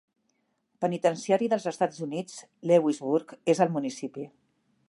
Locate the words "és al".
3.55-3.73